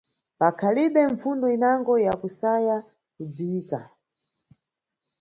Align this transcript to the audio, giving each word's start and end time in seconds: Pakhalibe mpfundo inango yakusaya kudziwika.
Pakhalibe 0.39 1.01
mpfundo 1.13 1.45
inango 1.55 1.93
yakusaya 2.07 2.75
kudziwika. 3.15 3.79